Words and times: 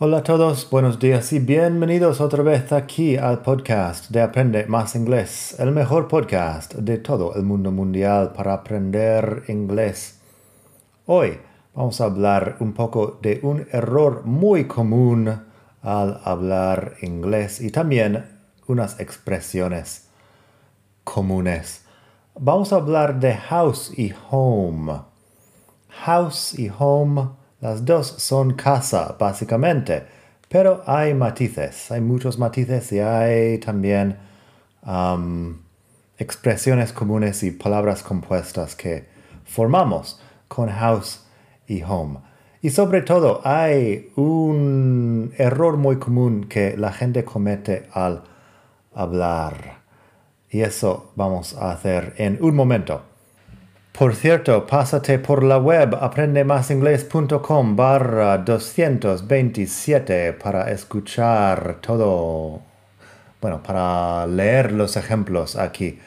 Hola 0.00 0.18
a 0.18 0.22
todos, 0.22 0.70
buenos 0.70 1.00
días 1.00 1.32
y 1.32 1.40
bienvenidos 1.40 2.20
otra 2.20 2.44
vez 2.44 2.70
aquí 2.70 3.16
al 3.16 3.42
podcast 3.42 4.10
de 4.10 4.22
Aprende 4.22 4.64
Más 4.66 4.94
Inglés, 4.94 5.56
el 5.58 5.72
mejor 5.72 6.06
podcast 6.06 6.72
de 6.74 6.98
todo 6.98 7.34
el 7.34 7.42
mundo 7.42 7.72
mundial 7.72 8.32
para 8.32 8.54
aprender 8.54 9.42
inglés. 9.48 10.20
Hoy 11.06 11.40
vamos 11.74 12.00
a 12.00 12.04
hablar 12.04 12.58
un 12.60 12.74
poco 12.74 13.18
de 13.20 13.40
un 13.42 13.66
error 13.72 14.22
muy 14.24 14.68
común 14.68 15.42
al 15.82 16.20
hablar 16.22 16.94
inglés 17.02 17.60
y 17.60 17.72
también 17.72 18.24
unas 18.68 19.00
expresiones 19.00 20.10
comunes. 21.02 21.84
Vamos 22.38 22.72
a 22.72 22.76
hablar 22.76 23.18
de 23.18 23.34
house 23.34 23.92
y 23.98 24.14
home. 24.30 25.00
House 25.88 26.56
y 26.56 26.70
home 26.78 27.30
las 27.60 27.84
dos 27.84 28.06
son 28.06 28.54
casa, 28.54 29.16
básicamente, 29.18 30.06
pero 30.48 30.82
hay 30.86 31.12
matices, 31.14 31.90
hay 31.90 32.00
muchos 32.00 32.38
matices 32.38 32.92
y 32.92 33.00
hay 33.00 33.58
también 33.58 34.16
expresiones 36.18 36.92
comunes 36.92 37.42
y 37.42 37.50
palabras 37.50 38.02
compuestas 38.02 38.74
que 38.74 39.06
formamos 39.44 40.20
con 40.46 40.70
house 40.70 41.24
y 41.66 41.82
home. 41.82 42.20
Y 42.62 42.70
sobre 42.70 43.02
todo 43.02 43.40
hay 43.44 44.10
un 44.16 45.32
error 45.36 45.76
muy 45.76 45.98
común 45.98 46.46
que 46.48 46.76
la 46.76 46.92
gente 46.92 47.24
comete 47.24 47.88
al 47.92 48.24
hablar. 48.94 49.82
Y 50.50 50.62
eso 50.62 51.12
vamos 51.14 51.54
a 51.56 51.70
hacer 51.70 52.14
en 52.16 52.38
un 52.40 52.56
momento. 52.56 53.02
Por 53.92 54.14
cierto, 54.14 54.66
pásate 54.66 55.18
por 55.18 55.42
la 55.42 55.58
web 55.58 55.96
aprendemasingles.com 56.00 57.74
barra 57.74 58.38
227 58.38 60.34
para 60.34 60.70
escuchar 60.70 61.78
todo, 61.80 62.62
bueno, 63.40 63.62
para 63.62 64.26
leer 64.26 64.72
los 64.72 64.96
ejemplos 64.96 65.56
aquí. 65.56 65.98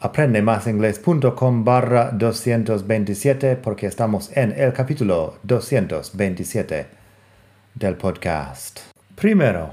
Aprendemasingles.com 0.00 1.64
barra 1.64 2.10
227 2.12 3.56
porque 3.56 3.86
estamos 3.86 4.30
en 4.36 4.52
el 4.52 4.74
capítulo 4.74 5.38
227 5.44 6.86
del 7.74 7.96
podcast. 7.96 8.80
Primero, 9.14 9.70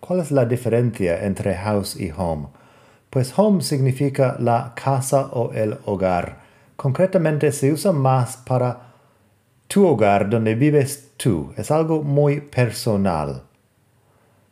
¿cuál 0.00 0.20
es 0.20 0.30
la 0.30 0.46
diferencia 0.46 1.22
entre 1.26 1.54
house 1.54 2.00
y 2.00 2.10
home? 2.16 2.46
Pues 3.10 3.32
home 3.36 3.62
significa 3.62 4.36
la 4.38 4.72
casa 4.74 5.30
o 5.32 5.52
el 5.52 5.78
hogar 5.86 6.46
concretamente 6.76 7.50
se 7.52 7.72
usa 7.72 7.90
más 7.92 8.36
para 8.36 8.92
tu 9.66 9.86
hogar 9.86 10.30
donde 10.30 10.54
vives 10.54 11.12
tú. 11.16 11.52
Es 11.56 11.70
algo 11.70 12.02
muy 12.02 12.40
personal. 12.40 13.42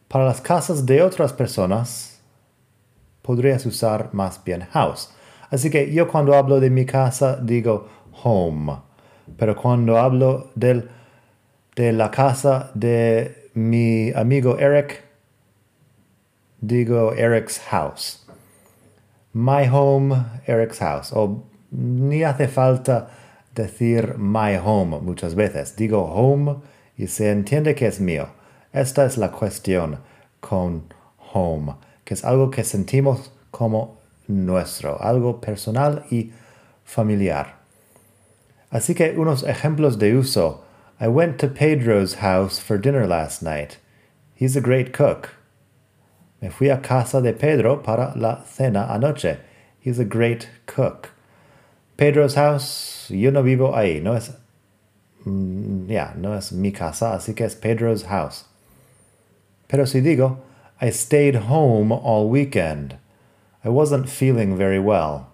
Para 0.08 0.24
las 0.24 0.40
casas 0.40 0.84
de 0.86 1.02
otras 1.02 1.32
personas, 1.32 2.20
podrías 3.22 3.64
usar 3.66 4.10
más 4.12 4.42
bien 4.42 4.62
house. 4.72 5.10
Así 5.50 5.70
que 5.70 5.92
yo 5.92 6.08
cuando 6.08 6.34
hablo 6.34 6.58
de 6.58 6.70
mi 6.70 6.84
casa 6.86 7.36
digo 7.36 7.88
home. 8.22 8.78
Pero 9.36 9.56
cuando 9.56 9.98
hablo 9.98 10.50
del, 10.54 10.88
de 11.76 11.92
la 11.92 12.10
casa 12.10 12.70
de 12.74 13.50
mi 13.54 14.10
amigo 14.12 14.58
Eric, 14.58 15.04
digo 16.60 17.12
Eric's 17.12 17.58
house. 17.70 18.23
My 19.34 19.64
home, 19.64 20.24
Eric's 20.46 20.78
house. 20.78 21.12
O 21.12 21.42
ni 21.72 22.22
hace 22.22 22.46
falta 22.46 23.10
decir 23.54 24.16
my 24.16 24.56
home 24.56 25.00
muchas 25.00 25.34
veces. 25.34 25.74
Digo 25.76 26.04
home 26.14 26.62
y 26.96 27.08
se 27.08 27.30
entiende 27.30 27.74
que 27.74 27.86
es 27.86 28.00
mío. 28.00 28.28
Esta 28.72 29.04
es 29.04 29.18
la 29.18 29.30
cuestión 29.32 29.98
con 30.40 30.84
home, 31.32 31.74
que 32.04 32.14
es 32.14 32.24
algo 32.24 32.50
que 32.50 32.62
sentimos 32.62 33.32
como 33.50 33.98
nuestro, 34.28 35.02
algo 35.02 35.40
personal 35.40 36.04
y 36.10 36.32
familiar. 36.84 37.56
Así 38.70 38.94
que 38.94 39.14
unos 39.16 39.42
ejemplos 39.42 39.98
de 39.98 40.16
uso. 40.16 40.62
I 41.00 41.08
went 41.08 41.38
to 41.38 41.48
Pedro's 41.48 42.16
house 42.20 42.60
for 42.60 42.78
dinner 42.78 43.06
last 43.06 43.42
night. 43.42 43.78
He's 44.34 44.56
a 44.56 44.60
great 44.60 44.92
cook. 44.92 45.30
Me 46.44 46.50
fui 46.50 46.68
a 46.68 46.82
casa 46.82 47.22
de 47.22 47.32
Pedro 47.32 47.78
para 47.78 48.12
la 48.16 48.44
cena 48.44 48.86
anoche. 48.90 49.38
He's 49.80 49.98
a 49.98 50.04
great 50.04 50.46
cook. 50.66 51.08
Pedro's 51.96 52.34
house, 52.34 53.08
yo 53.10 53.30
no 53.30 53.42
vivo 53.42 53.74
ahí, 53.74 54.02
no 54.02 54.12
es, 54.12 54.30
mm, 55.24 55.88
ya, 55.88 56.12
no 56.18 56.34
es 56.34 56.52
mi 56.52 56.70
casa, 56.70 57.14
así 57.14 57.34
que 57.34 57.46
es 57.46 57.54
Pedro's 57.54 58.02
house. 58.02 58.44
Pero 59.68 59.86
si 59.86 60.02
digo, 60.02 60.36
I 60.82 60.90
stayed 60.90 61.34
home 61.48 61.90
all 61.90 62.28
weekend. 62.28 62.98
I 63.64 63.70
wasn't 63.70 64.10
feeling 64.10 64.54
very 64.54 64.78
well. 64.78 65.28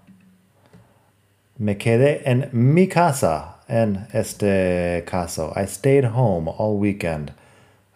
Me 1.58 1.74
quedé 1.74 2.22
en 2.24 2.50
mi 2.52 2.86
casa 2.86 3.56
en 3.68 4.06
este 4.14 5.04
caso. 5.06 5.52
I 5.56 5.64
stayed 5.64 6.04
home 6.14 6.46
all 6.46 6.78
weekend. 6.78 7.32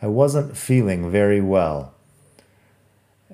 I 0.03 0.09
wasn't 0.09 0.57
feeling 0.57 1.13
very 1.13 1.41
well. 1.41 1.94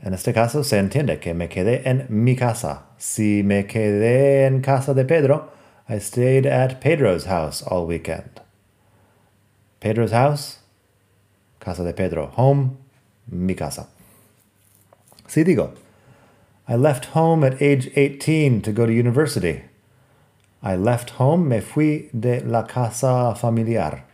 En 0.02 0.14
este 0.14 0.32
caso 0.32 0.64
se 0.64 0.78
entiende 0.78 1.18
que 1.18 1.34
me 1.34 1.48
quedé 1.48 1.88
en 1.88 2.06
mi 2.08 2.34
casa. 2.34 2.84
Si 2.96 3.42
me 3.42 3.66
quedé 3.66 4.46
en 4.46 4.62
casa 4.62 4.94
de 4.94 5.04
Pedro, 5.04 5.50
I 5.88 5.98
stayed 5.98 6.46
at 6.46 6.80
Pedro's 6.80 7.26
house 7.26 7.62
all 7.62 7.86
weekend. 7.86 8.40
Pedro's 9.80 10.12
house, 10.12 10.60
casa 11.58 11.84
de 11.84 11.92
Pedro. 11.92 12.30
Home, 12.36 12.76
mi 13.26 13.54
casa. 13.54 13.88
Si 15.26 15.44
digo, 15.44 15.72
I 16.66 16.76
left 16.76 17.06
home 17.16 17.44
at 17.44 17.60
age 17.60 17.90
18 17.94 18.62
to 18.62 18.72
go 18.72 18.86
to 18.86 18.92
university. 18.92 19.62
I 20.62 20.76
left 20.76 21.10
home, 21.18 21.48
me 21.48 21.60
fui 21.60 22.08
de 22.18 22.40
la 22.40 22.62
casa 22.62 23.34
familiar. 23.34 24.04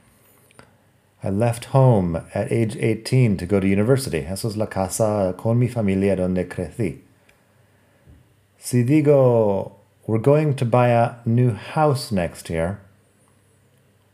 I 1.23 1.31
left 1.31 1.67
home 1.67 2.17
at 2.35 2.53
age 2.53 2.77
18 2.77 3.37
to 3.39 3.47
go 3.47 3.59
to 3.59 3.67
university. 3.67 4.19
Eso 4.19 4.49
es 4.49 4.57
la 4.57 4.67
casa 4.67 5.35
con 5.37 5.59
mi 5.59 5.69
familia 5.69 6.17
donde 6.17 6.49
crecí. 6.49 6.99
Si 8.59 8.85
digo, 8.85 9.73
we're 10.07 10.19
going 10.19 10.55
to 10.55 10.65
buy 10.65 10.89
a 10.89 11.19
new 11.25 11.53
house 11.53 12.13
next 12.13 12.51
year, 12.51 12.81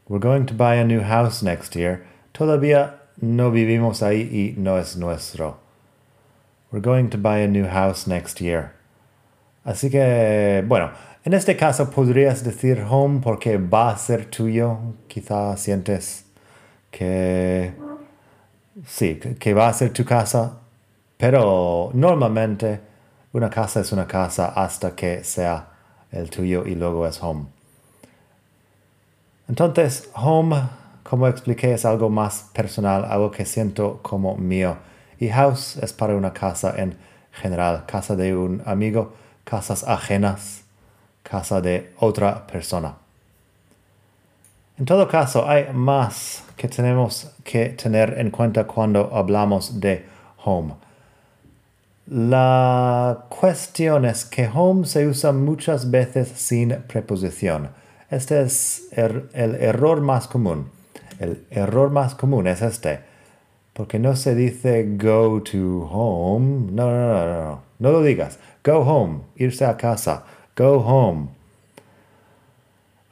we're 0.09 0.19
going 0.19 0.47
to 0.47 0.55
buy 0.55 0.75
a 0.75 0.85
new 0.85 1.01
house 1.01 1.43
next 1.43 1.75
year, 1.75 2.07
todavía 2.35 2.99
no 3.21 3.51
vivimos 3.51 4.03
ahí 4.03 4.29
y 4.31 4.55
no 4.57 4.77
es 4.77 4.97
nuestro. 4.97 5.59
We're 6.71 6.81
going 6.81 7.11
to 7.11 7.19
buy 7.19 7.39
a 7.39 7.49
new 7.49 7.67
house 7.67 8.07
next 8.07 8.41
year. 8.41 8.75
Así 9.65 9.91
que, 9.91 10.65
bueno, 10.67 10.91
en 11.25 11.35
este 11.35 11.57
caso 11.57 11.91
podrías 11.91 12.43
decir 12.43 12.85
home 12.89 13.21
porque 13.23 13.59
va 13.59 13.91
a 13.91 13.97
ser 13.97 14.27
tuyo. 14.27 14.79
Quizá 15.09 15.57
sientes 15.57 16.25
que 16.93 17.73
sí, 18.87 19.17
que 19.17 19.55
va 19.55 19.69
a 19.69 19.73
ser 19.73 19.93
tu 19.93 20.05
casa, 20.05 20.59
pero 21.17 21.91
normalmente 21.95 22.81
una 23.33 23.51
casa 23.51 23.81
es 23.81 23.91
una 23.93 24.07
casa 24.07 24.53
hasta 24.55 24.95
que 24.95 25.25
sea 25.25 25.69
el 26.13 26.31
tuyo 26.31 26.65
y 26.67 26.75
luego 26.75 27.07
es 27.07 27.21
home. 27.21 27.47
Entonces, 29.49 30.11
home, 30.15 30.63
como 31.03 31.27
expliqué, 31.27 31.73
es 31.75 31.85
algo 31.85 32.11
más 32.11 32.51
personal, 32.53 33.05
algo 33.05 33.31
que 33.31 33.45
siento 33.47 34.01
como 34.03 34.37
mío. 34.37 34.77
Y 35.19 35.29
house 35.29 35.79
es 35.79 35.93
para 35.93 36.15
una 36.15 36.33
casa 36.33 36.75
en 36.77 36.97
general, 37.33 37.85
casa 37.87 38.15
de 38.15 38.37
un 38.37 38.63
amigo, 38.67 39.15
casas 39.45 39.85
ajenas, 39.85 40.65
casa 41.23 41.61
de 41.61 41.93
otra 41.99 42.47
persona. 42.47 43.02
En 44.79 44.85
todo 44.87 45.07
caso, 45.07 45.49
hay 45.49 45.73
más 45.73 46.45
que 46.57 46.69
tenemos 46.69 47.31
que 47.45 47.71
tener 47.71 48.19
en 48.19 48.31
cuenta 48.31 48.65
cuando 48.65 49.11
hablamos 49.15 49.81
de 49.81 50.07
home. 50.45 50.75
La 52.07 53.27
cuestión 53.29 54.05
es 54.05 54.25
que 54.25 54.49
home 54.53 54.87
se 54.87 55.07
usa 55.07 55.33
muchas 55.33 55.91
veces 55.91 56.29
sin 56.29 56.83
preposición. 56.89 57.71
Este 58.11 58.43
es 58.43 58.89
el, 58.93 59.29
error 59.35 60.01
más 60.01 60.27
común. 60.27 60.71
El 61.19 61.47
error 61.51 61.91
más 61.91 62.15
común 62.15 62.47
es 62.47 62.61
este. 62.61 63.01
Porque 63.73 63.99
no 63.99 64.17
se 64.17 64.35
dice 64.35 64.97
go 64.97 65.43
to 65.43 65.89
home. 65.91 66.73
No, 66.73 66.91
no, 66.91 67.09
no, 67.09 67.27
no, 67.27 67.45
no. 67.45 67.63
No 67.79 67.93
lo 67.93 68.03
digas. 68.03 68.39
Go 68.65 68.81
home. 68.81 69.21
Irse 69.37 69.65
a 69.65 69.77
casa. 69.77 70.25
Go 70.57 70.81
home. 70.81 71.29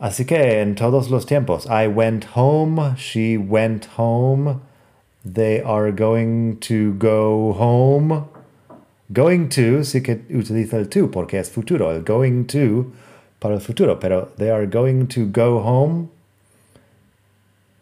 Así 0.01 0.25
que 0.25 0.63
en 0.63 0.77
todos 0.77 1.11
los 1.11 1.27
tiempos, 1.27 1.67
I 1.67 1.87
went 1.87 2.25
home, 2.35 2.97
she 2.97 3.37
went 3.37 3.87
home, 3.99 4.63
they 5.31 5.61
are 5.61 5.93
going 5.93 6.57
to 6.61 6.95
go 6.95 7.53
home. 7.53 8.25
Going 9.13 9.51
to 9.51 9.85
sí 9.85 10.03
que 10.03 10.23
utiliza 10.31 10.79
el 10.79 10.89
to 10.89 11.11
porque 11.11 11.35
es 11.35 11.51
futuro, 11.51 11.91
el 11.91 12.03
going 12.03 12.47
to 12.47 12.93
para 13.41 13.55
el 13.55 13.61
futuro, 13.61 13.99
pero 14.01 14.31
they 14.39 14.49
are 14.49 14.67
going 14.67 15.07
to 15.09 15.27
go 15.27 15.61
home. 15.61 16.09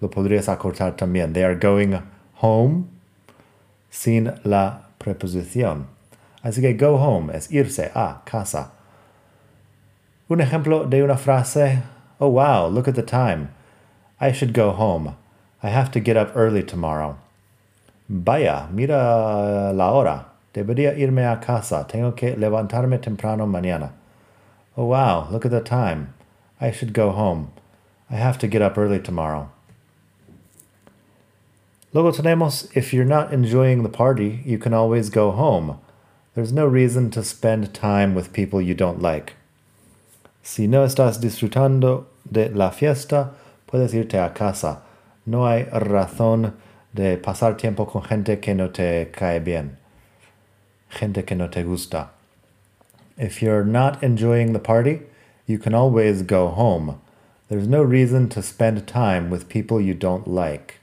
Lo 0.01 0.09
podrías 0.09 0.49
acortar 0.49 0.97
también. 0.97 1.33
They 1.35 1.45
are 1.45 1.55
going 1.55 2.01
home 2.41 2.87
sin 3.91 4.33
la 4.45 4.89
preposición. 4.99 5.87
Así 6.43 6.61
que 6.61 6.75
go 6.75 6.97
home 6.97 7.31
es 7.33 7.53
irse 7.53 7.93
a 7.95 8.23
casa. 8.25 8.73
Un 10.29 10.41
ejemplo 10.41 10.85
de 10.85 11.03
una 11.03 11.17
frase, 11.17 11.83
oh 12.21 12.29
wow, 12.29 12.67
look 12.67 12.89
at 12.89 12.95
the 12.95 13.03
time. 13.03 13.55
I 14.21 14.33
should 14.33 14.53
go 14.53 14.71
home. 14.73 15.17
I 15.63 15.69
have 15.69 15.91
to 15.93 16.01
get 16.01 16.17
up 16.17 16.33
early 16.35 16.63
tomorrow. 16.63 17.19
Vaya, 18.09 18.69
mira 18.73 19.73
la 19.75 19.93
hora. 19.93 20.27
Debería 20.55 20.99
irme 20.99 21.31
a 21.31 21.37
casa. 21.41 21.87
Tengo 21.89 22.13
que 22.13 22.35
levantarme 22.35 23.01
temprano 23.01 23.47
mañana. 23.47 23.93
Oh 24.77 24.87
wow, 24.87 25.29
look 25.31 25.45
at 25.45 25.51
the 25.51 25.61
time. 25.61 26.15
I 26.61 26.71
should 26.71 26.93
go 26.93 27.11
home. 27.11 27.53
I 28.11 28.17
have 28.17 28.39
to 28.39 28.49
get 28.49 28.63
up 28.63 28.79
early 28.79 28.99
tomorrow. 28.99 29.51
Luego 31.93 32.13
tenemos, 32.13 32.69
if 32.77 32.93
you're 32.93 33.05
not 33.05 33.33
enjoying 33.33 33.83
the 33.83 33.89
party, 33.89 34.43
you 34.45 34.59
can 34.59 34.75
always 34.75 35.11
go 35.11 35.31
home. 35.31 35.81
There's 36.35 36.53
no 36.53 36.67
reason 36.67 37.11
to 37.13 37.25
spend 37.25 37.73
time 37.75 38.15
with 38.15 38.33
people 38.33 38.61
you 38.61 38.75
don't 38.75 39.01
like. 39.01 39.35
Si 40.49 40.67
no 40.67 40.83
estás 40.83 41.21
disfrutando 41.21 42.07
de 42.25 42.49
la 42.49 42.71
fiesta, 42.71 43.33
puedes 43.67 43.93
irte 43.93 44.19
a 44.19 44.33
casa. 44.33 44.81
No 45.27 45.47
hay 45.47 45.65
razón 45.65 46.55
de 46.95 47.19
pasar 47.19 47.59
tiempo 47.59 47.87
con 47.87 48.03
gente 48.03 48.41
que 48.41 48.55
no 48.55 48.71
te 48.71 49.11
cae 49.11 49.41
bien. 49.41 49.77
Gente 50.89 51.27
que 51.27 51.35
no 51.37 51.51
te 51.51 51.65
gusta. 51.65 52.13
If 53.19 53.43
you're 53.43 53.63
not 53.63 54.03
enjoying 54.03 54.55
the 54.55 54.59
party, 54.59 55.03
you 55.47 55.59
can 55.59 55.75
always 55.75 56.23
go 56.23 56.49
home. 56.49 56.99
There's 57.51 57.69
no 57.69 57.83
reason 57.83 58.31
to 58.31 58.41
spend 58.41 58.87
time 58.87 59.29
with 59.29 59.51
people 59.51 59.83
you 59.83 59.93
don't 59.93 60.27
like. 60.27 60.77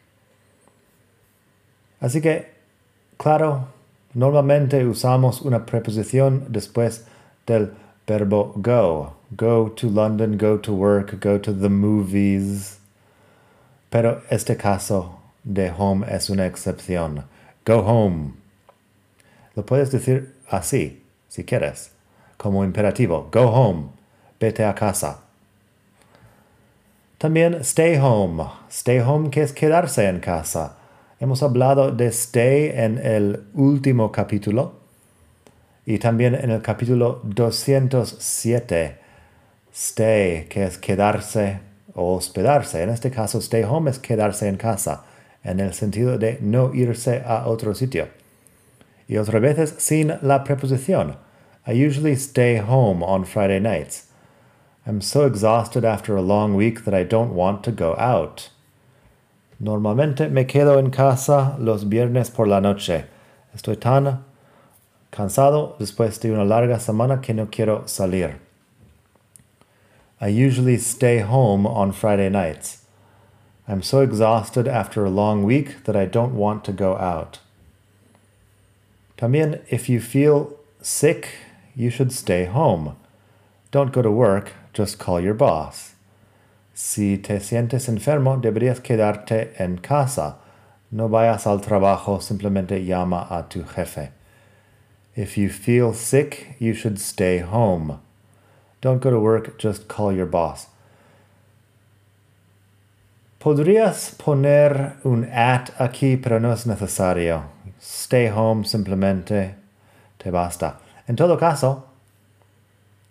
Así 1.99 2.21
que, 2.21 2.45
claro, 3.17 3.69
normalmente 4.13 4.85
usamos 4.85 5.41
una 5.41 5.65
preposición 5.65 6.45
después 6.51 7.05
del 7.47 7.71
verbo 8.07 8.53
go. 8.61 9.13
Go 9.35 9.69
to 9.69 9.87
London, 9.89 10.37
go 10.37 10.57
to 10.57 10.71
work, 10.73 11.19
go 11.19 11.37
to 11.37 11.51
the 11.51 11.69
movies. 11.69 12.79
Pero 13.89 14.21
este 14.29 14.55
caso 14.57 15.19
de 15.43 15.69
home 15.69 16.05
es 16.07 16.29
una 16.29 16.45
excepción. 16.45 17.25
Go 17.65 17.79
home. 17.79 18.33
Lo 19.55 19.63
puedes 19.65 19.91
decir 19.91 20.33
así, 20.49 21.01
si 21.29 21.43
quieres, 21.43 21.91
como 22.37 22.63
imperativo. 22.63 23.29
Go 23.31 23.47
home. 23.49 23.89
Vete 24.39 24.63
a 24.63 24.75
casa. 24.75 25.21
También 27.17 27.55
stay 27.63 27.97
home. 27.97 28.43
Stay 28.69 28.99
home 28.99 29.29
que 29.29 29.41
es 29.41 29.53
quedarse 29.53 30.07
en 30.07 30.19
casa. 30.19 30.77
Hemos 31.19 31.41
hablado 31.41 31.91
de 31.91 32.07
stay 32.07 32.71
en 32.73 32.97
el 32.99 33.45
último 33.53 34.11
capítulo 34.11 34.84
y 35.85 35.99
también 35.99 36.35
en 36.35 36.49
el 36.49 36.61
capítulo 36.61 37.21
207. 37.23 38.97
Stay, 39.73 40.45
que 40.45 40.63
es 40.63 40.77
quedarse 40.77 41.59
o 41.93 42.15
hospedarse. 42.15 42.81
En 42.81 42.89
este 42.89 43.11
caso, 43.11 43.39
stay 43.39 43.63
home 43.63 43.91
es 43.91 43.99
quedarse 43.99 44.47
en 44.47 44.57
casa, 44.57 45.03
en 45.43 45.59
el 45.59 45.73
sentido 45.73 46.17
de 46.17 46.39
no 46.41 46.73
irse 46.73 47.23
a 47.25 47.47
otro 47.47 47.75
sitio. 47.75 48.07
Y 49.07 49.17
otras 49.17 49.41
veces 49.41 49.75
sin 49.77 50.13
la 50.21 50.43
preposición. 50.43 51.17
I 51.67 51.73
usually 51.73 52.13
stay 52.13 52.57
home 52.57 53.03
on 53.03 53.25
Friday 53.25 53.59
nights. 53.59 54.07
I'm 54.87 55.01
so 55.01 55.25
exhausted 55.25 55.83
after 55.83 56.15
a 56.15 56.21
long 56.21 56.55
week 56.55 56.85
that 56.85 56.93
I 56.93 57.03
don't 57.03 57.33
want 57.33 57.63
to 57.63 57.71
go 57.71 57.95
out. 57.97 58.49
Normalmente 59.59 60.29
me 60.29 60.45
quedo 60.45 60.79
en 60.79 60.89
casa 60.89 61.55
los 61.59 61.85
viernes 61.85 62.29
por 62.29 62.47
la 62.47 62.59
noche. 62.59 63.05
Estoy 63.55 63.77
tan 63.77 64.23
cansado 65.15 65.77
después 65.79 66.19
de 66.19 66.31
una 66.31 66.43
larga 66.43 66.79
semana 66.79 67.21
que 67.21 67.33
no 67.33 67.47
quiero 67.47 67.83
salir. 67.87 68.35
I 70.19 70.27
usually 70.27 70.77
stay 70.77 71.19
home 71.19 71.65
on 71.65 71.91
Friday 71.91 72.29
nights. 72.29 72.85
I'm 73.67 73.81
so 73.81 74.01
exhausted 74.01 74.67
after 74.67 75.05
a 75.05 75.09
long 75.09 75.43
week 75.43 75.85
that 75.85 75.95
I 75.95 76.05
don't 76.05 76.35
want 76.35 76.63
to 76.65 76.73
go 76.73 76.97
out. 76.97 77.39
También, 79.17 79.61
if 79.69 79.89
you 79.89 79.99
feel 80.01 80.53
sick, 80.81 81.29
you 81.75 81.89
should 81.89 82.11
stay 82.11 82.45
home. 82.45 82.95
Don't 83.71 83.93
go 83.93 84.01
to 84.01 84.11
work, 84.11 84.51
just 84.73 84.99
call 84.99 85.21
your 85.21 85.33
boss. 85.33 85.93
Si 86.73 87.17
te 87.17 87.39
sientes 87.39 87.87
enfermo, 87.87 88.41
deberías 88.41 88.81
quedarte 88.81 89.59
en 89.59 89.77
casa. 89.77 90.35
No 90.91 91.07
vayas 91.07 91.47
al 91.47 91.61
trabajo, 91.61 92.19
simplemente 92.21 92.85
llama 92.85 93.27
a 93.29 93.43
tu 93.49 93.63
jefe. 93.63 94.11
If 95.15 95.37
you 95.37 95.49
feel 95.49 95.93
sick, 95.93 96.57
you 96.59 96.73
should 96.73 96.99
stay 96.99 97.39
home. 97.39 97.99
Don't 98.81 99.01
go 99.01 99.09
to 99.09 99.19
work, 99.19 99.57
just 99.57 99.87
call 99.87 100.11
your 100.11 100.25
boss. 100.25 100.67
Podrías 103.39 104.17
poner 104.17 104.97
un 105.05 105.23
at 105.25 105.71
aquí, 105.79 106.21
pero 106.21 106.39
no 106.39 106.51
es 106.51 106.65
necesario. 106.65 107.43
Stay 107.79 108.27
home 108.27 108.63
simplemente 108.63 109.55
te 110.19 110.31
basta. 110.31 110.79
En 111.07 111.15
todo 111.15 111.37
caso, 111.37 111.85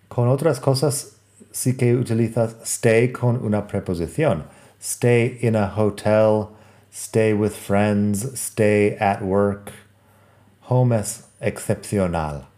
con 0.08 0.28
otras 0.28 0.60
cosas 0.60 1.16
sí 1.52 1.74
que 1.76 1.94
utilizas 1.94 2.56
stay 2.64 3.12
con 3.12 3.36
una 3.44 3.66
preposición. 3.66 4.44
Stay 4.80 5.38
in 5.40 5.56
a 5.56 5.68
hotel, 5.68 6.50
stay 6.92 7.32
with 7.32 7.54
friends, 7.54 8.38
stay 8.38 8.96
at 8.98 9.22
work. 9.22 9.72
Home 10.68 10.92
es 10.92 11.22
excepcional. 11.44 12.49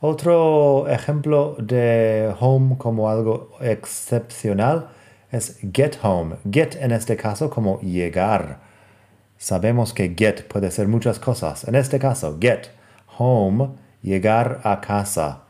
Otro 0.00 0.88
ejemplo 0.88 1.56
de 1.58 2.34
home 2.40 2.76
como 2.76 3.08
algo 3.08 3.52
excepcional 3.60 4.88
es 5.30 5.58
get 5.72 5.96
home. 6.02 6.36
Get 6.50 6.76
en 6.80 6.90
este 6.90 7.16
caso 7.16 7.48
como 7.48 7.80
llegar. 7.80 8.58
Sabemos 9.38 9.92
que 9.92 10.14
get 10.16 10.48
puede 10.48 10.70
ser 10.70 10.88
muchas 10.88 11.18
cosas. 11.18 11.66
En 11.68 11.74
este 11.74 11.98
caso, 11.98 12.36
get 12.40 12.68
home, 13.18 13.70
llegar 14.02 14.60
a 14.64 14.80
casa. 14.80 15.42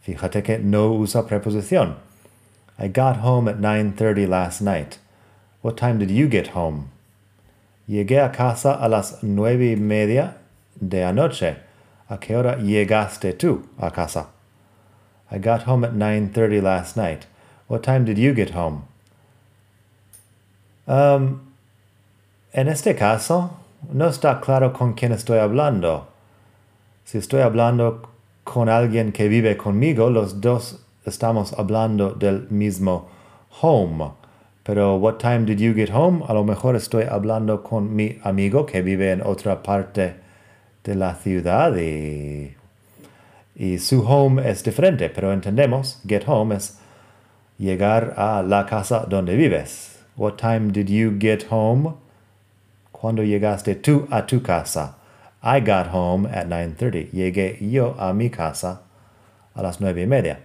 Fíjate 0.00 0.42
que 0.42 0.58
no 0.58 0.92
usa 0.92 1.26
preposición. 1.26 1.96
I 2.78 2.88
got 2.88 3.18
home 3.22 3.50
at 3.50 3.58
9:30 3.58 4.26
last 4.26 4.62
night. 4.62 4.96
What 5.62 5.76
time 5.76 5.98
did 5.98 6.10
you 6.10 6.28
get 6.28 6.50
home? 6.54 6.88
Llegué 7.86 8.20
a 8.20 8.32
casa 8.32 8.72
a 8.72 8.88
las 8.88 9.22
nueve 9.22 9.72
y 9.72 9.76
media 9.76 10.41
de 10.80 11.04
anoche. 11.04 11.56
¿A 12.08 12.18
qué 12.18 12.36
hora 12.36 12.58
llegaste 12.58 13.32
tú 13.32 13.62
a 13.78 13.90
casa? 13.90 14.28
I 15.30 15.38
got 15.38 15.66
home 15.66 15.86
at 15.86 15.94
9:30 15.94 16.60
last 16.60 16.96
night. 16.96 17.26
What 17.68 17.82
time 17.82 18.04
did 18.04 18.18
you 18.18 18.34
get 18.34 18.50
home? 18.50 18.82
Um, 20.86 21.40
en 22.52 22.68
este 22.68 22.94
caso, 22.94 23.56
no 23.90 24.08
está 24.08 24.40
claro 24.40 24.72
con 24.72 24.92
quién 24.92 25.12
estoy 25.12 25.38
hablando. 25.38 26.08
Si 27.04 27.18
estoy 27.18 27.40
hablando 27.40 28.10
con 28.44 28.68
alguien 28.68 29.12
que 29.12 29.28
vive 29.28 29.56
conmigo, 29.56 30.10
los 30.10 30.40
dos 30.40 30.84
estamos 31.06 31.52
hablando 31.54 32.10
del 32.10 32.46
mismo 32.50 33.08
home. 33.60 34.12
Pero 34.64 34.96
what 34.96 35.18
time 35.18 35.44
did 35.46 35.58
you 35.58 35.74
get 35.74 35.90
home? 35.90 36.22
A 36.28 36.34
lo 36.34 36.44
mejor 36.44 36.76
estoy 36.76 37.04
hablando 37.04 37.62
con 37.62 37.94
mi 37.96 38.18
amigo 38.22 38.66
que 38.66 38.82
vive 38.82 39.10
en 39.10 39.22
otra 39.22 39.62
parte 39.62 40.21
de 40.84 40.94
la 40.94 41.14
ciudad 41.14 41.76
y, 41.76 42.54
y 43.54 43.78
su 43.78 44.06
home 44.06 44.48
es 44.48 44.62
diferente, 44.62 45.10
pero 45.10 45.32
entendemos, 45.32 46.00
get 46.06 46.24
home 46.26 46.56
es 46.56 46.78
llegar 47.58 48.14
a 48.16 48.42
la 48.42 48.66
casa 48.66 49.06
donde 49.08 49.36
vives. 49.36 49.98
What 50.16 50.36
time 50.36 50.72
did 50.72 50.88
you 50.88 51.16
get 51.18 51.46
home? 51.50 51.94
¿Cuándo 52.90 53.22
llegaste 53.22 53.74
tú 53.76 54.06
a 54.10 54.26
tu 54.26 54.42
casa? 54.42 54.96
I 55.42 55.60
got 55.60 55.88
home 55.92 56.26
at 56.26 56.46
9.30. 56.46 57.10
Llegué 57.10 57.58
yo 57.60 57.96
a 57.98 58.12
mi 58.12 58.30
casa 58.30 58.82
a 59.54 59.62
las 59.62 59.80
nueve 59.80 60.02
y 60.02 60.06
media. 60.06 60.38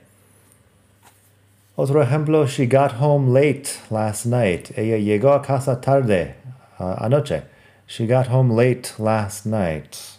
Otro 1.78 2.02
ejemplo, 2.02 2.48
she 2.48 2.66
got 2.66 2.94
home 2.94 3.32
late 3.32 3.80
last 3.92 4.26
night. 4.26 4.72
Ella 4.76 4.98
llegó 4.98 5.34
a 5.34 5.44
casa 5.44 5.80
tarde 5.80 6.36
anoche. 6.80 7.44
She 7.86 8.08
got 8.08 8.28
home 8.28 8.56
late 8.56 8.94
last 8.98 9.46
night. 9.46 10.17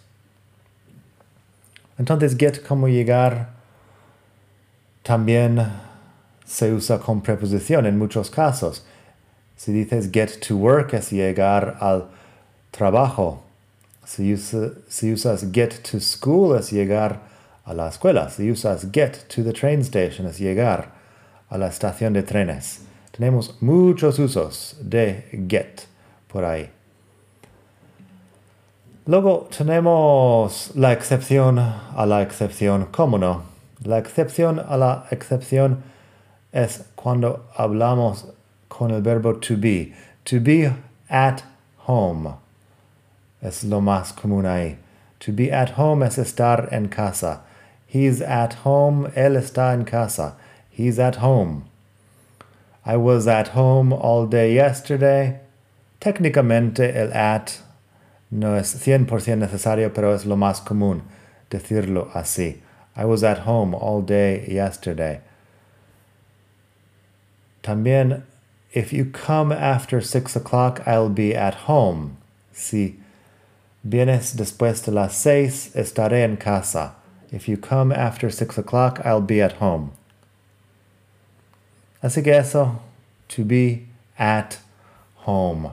Entonces, 1.99 2.35
get 2.37 2.65
como 2.65 2.87
llegar 2.87 3.49
también 5.03 5.65
se 6.45 6.73
usa 6.73 6.97
con 6.99 7.21
preposición 7.21 7.85
en 7.85 7.97
muchos 7.97 8.31
casos. 8.31 8.85
Si 9.55 9.71
dices 9.71 10.09
get 10.11 10.39
to 10.47 10.55
work 10.55 10.93
es 10.93 11.11
llegar 11.11 11.77
al 11.79 12.07
trabajo. 12.71 13.43
Si, 14.05 14.33
usas 14.33 15.51
get 15.51 15.73
to 15.91 15.99
school 15.99 16.57
es 16.57 16.71
llegar 16.71 17.21
a 17.65 17.73
la 17.73 17.89
escuela. 17.89 18.29
Si 18.29 18.49
usas 18.49 18.87
get 18.91 19.27
to 19.27 19.43
the 19.43 19.53
train 19.53 19.81
station 19.81 20.25
es 20.25 20.39
llegar 20.39 20.93
a 21.49 21.57
la 21.57 21.67
estación 21.67 22.13
de 22.13 22.23
trenes. 22.23 22.81
Tenemos 23.11 23.61
muchos 23.61 24.17
usos 24.17 24.77
de 24.81 25.25
get 25.47 25.81
por 26.27 26.45
ahí. 26.45 26.78
Luego 29.09 29.47
tenemos 29.49 30.71
la 30.75 30.93
excepción 30.93 31.57
a 31.57 32.05
la 32.05 32.21
excepción, 32.21 32.89
¿cómo 32.91 33.17
no? 33.17 33.41
La 33.83 33.97
excepción 33.97 34.59
a 34.59 34.77
la 34.77 35.07
excepción 35.09 35.81
es 36.51 36.85
cuando 36.93 37.47
hablamos 37.57 38.27
con 38.67 38.91
el 38.91 39.01
verbo 39.01 39.37
to 39.37 39.55
be. 39.57 39.95
To 40.25 40.39
be 40.39 40.71
at 41.09 41.41
home 41.87 42.35
es 43.41 43.63
lo 43.63 43.81
más 43.81 44.13
común 44.13 44.45
ahí. 44.45 44.77
To 45.25 45.31
be 45.33 45.51
at 45.51 45.71
home 45.75 46.05
es 46.05 46.19
estar 46.19 46.69
en 46.71 46.87
casa. 46.87 47.41
He's 47.87 48.21
at 48.21 48.57
home, 48.63 49.09
él 49.15 49.35
está 49.37 49.73
en 49.73 49.85
casa. 49.85 50.35
He's 50.69 50.99
at 50.99 51.15
home. 51.15 51.63
I 52.85 52.95
was 52.95 53.27
at 53.27 53.55
home 53.55 53.91
all 53.91 54.27
day 54.27 54.53
yesterday. 54.53 55.39
Técnicamente 55.99 56.95
el 56.95 57.11
at 57.11 57.63
no 58.31 58.57
es 58.57 58.75
100% 58.85 59.37
necesario, 59.37 59.93
pero 59.93 60.13
es 60.13 60.25
lo 60.25 60.35
más 60.35 60.61
común 60.61 61.03
decirlo 61.49 62.09
así. 62.13 62.61
I 62.95 63.05
was 63.05 63.23
at 63.23 63.39
home 63.47 63.73
all 63.73 64.01
day 64.01 64.45
yesterday. 64.47 65.21
También, 67.63 68.23
if 68.73 68.93
you 68.93 69.05
come 69.05 69.51
after 69.51 70.01
six 70.01 70.35
o'clock, 70.35 70.81
I'll 70.85 71.09
be 71.09 71.35
at 71.35 71.67
home. 71.67 72.17
Si 72.51 72.99
vienes 73.87 74.35
después 74.35 74.83
de 74.85 74.91
las 74.91 75.15
seis, 75.15 75.71
estaré 75.75 76.23
en 76.23 76.37
casa. 76.37 76.95
If 77.31 77.47
you 77.47 77.57
come 77.57 77.91
after 77.91 78.29
six 78.29 78.57
o'clock, 78.57 78.99
I'll 79.05 79.21
be 79.21 79.41
at 79.41 79.53
home. 79.53 79.91
Así 82.03 82.23
que 82.23 82.33
eso, 82.33 82.81
to 83.29 83.43
be 83.43 83.87
at 84.17 84.59
home. 85.25 85.71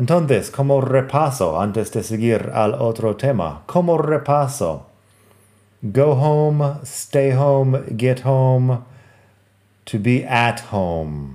Entonces, 0.00 0.50
como 0.50 0.80
repaso, 0.80 1.60
antes 1.60 1.92
de 1.92 2.02
seguir 2.02 2.52
al 2.54 2.72
otro 2.72 3.16
tema, 3.16 3.64
como 3.66 3.98
repaso, 3.98 4.86
go 5.82 6.12
home, 6.12 6.76
stay 6.84 7.32
home, 7.32 7.82
get 7.98 8.22
home, 8.24 8.78
to 9.84 9.98
be 10.00 10.26
at 10.26 10.60
home. 10.72 11.34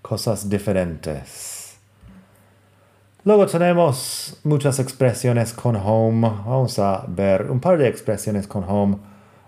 Cosas 0.00 0.48
diferentes. 0.48 1.76
Luego 3.24 3.44
tenemos 3.44 4.40
muchas 4.42 4.78
expresiones 4.78 5.52
con 5.52 5.76
home. 5.76 6.26
Vamos 6.46 6.78
a 6.78 7.04
ver 7.06 7.50
un 7.50 7.60
par 7.60 7.76
de 7.76 7.88
expresiones 7.88 8.46
con 8.46 8.64
home. 8.66 8.96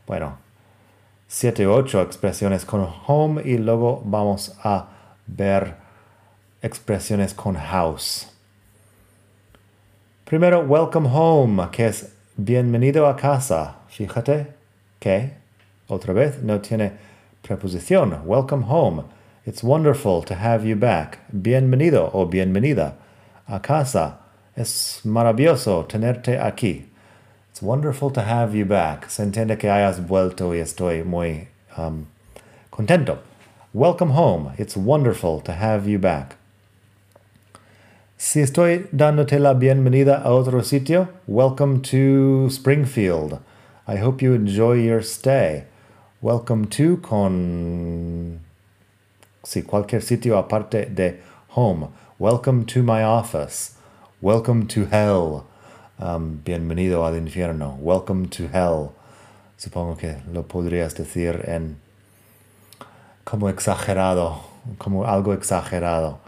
Bueno, 0.07 0.37
siete 1.29 1.67
ocho 1.67 2.03
expresiones 2.03 2.67
con 2.67 2.87
home 3.07 3.41
y 3.43 3.57
luego 3.57 4.03
vamos 4.05 4.55
a 4.62 4.91
ver 5.26 5.86
expresiones 6.63 7.35
con 7.35 7.57
house. 7.57 8.27
Primero, 10.25 10.61
welcome 10.61 11.09
home, 11.09 11.69
que 11.71 11.87
es 11.87 12.13
bienvenido 12.37 13.07
a 13.07 13.17
casa. 13.17 13.77
Fíjate 13.89 14.49
que, 14.99 15.35
otra 15.89 16.13
vez, 16.13 16.43
no 16.43 16.61
tiene 16.61 16.93
preposición. 17.43 18.23
Welcome 18.25 18.65
home. 18.69 19.05
It's 19.47 19.63
wonderful 19.63 20.23
to 20.25 20.35
have 20.35 20.67
you 20.67 20.75
back. 20.75 21.21
Bienvenido 21.31 22.11
o 22.13 22.27
bienvenida 22.27 22.95
a 23.47 23.61
casa. 23.61 24.19
Es 24.57 25.01
maravilloso 25.05 25.87
tenerte 25.87 26.39
aquí. 26.39 26.87
It's 27.51 27.63
wonderful 27.63 28.11
to 28.11 28.23
have 28.23 28.55
you 28.55 28.65
back. 28.65 29.09
Se 29.09 29.23
entiende 29.23 29.57
que 29.57 29.71
hayas 29.71 30.01
vuelto 30.01 30.53
y 30.53 30.59
estoy 30.59 31.05
muy 31.05 31.49
um, 31.79 32.07
contento. 32.71 33.21
Welcome 33.73 34.11
home. 34.11 34.53
It's 34.59 34.77
wonderful 34.77 35.41
to 35.43 35.53
have 35.53 35.87
you 35.87 35.99
back. 35.99 36.37
Si 38.18 38.40
estoy 38.40 38.88
dándote 38.92 39.38
la 39.38 39.52
bienvenida 39.52 40.23
a 40.23 40.32
otro 40.32 40.62
sitio, 40.62 41.11
welcome 41.26 41.80
to 41.80 42.49
Springfield. 42.49 43.40
I 43.87 43.99
hope 43.99 44.25
you 44.25 44.32
enjoy 44.32 44.82
your 44.82 45.02
stay. 45.02 45.64
Welcome 46.23 46.64
to 46.68 46.96
con 47.02 48.40
si 49.44 49.61
cualquier 49.61 50.00
sitio 50.00 50.38
aparte 50.38 50.87
de 50.87 51.20
home. 51.50 51.88
Welcome 52.18 52.64
to 52.64 52.82
my 52.82 53.04
office. 53.04 53.75
Welcome 54.23 54.66
to 54.68 54.87
hell. 54.87 55.44
Um, 55.99 56.40
bienvenido 56.42 57.04
al 57.04 57.16
infierno. 57.16 57.76
Welcome 57.78 58.28
to 58.28 58.49
hell. 58.49 58.94
Supongo 59.58 59.99
que 59.99 60.23
lo 60.32 60.44
podrías 60.44 60.94
decir 60.94 61.44
en 61.46 61.76
como 63.25 63.50
exagerado, 63.50 64.40
como 64.78 65.04
algo 65.04 65.35
exagerado. 65.35 66.25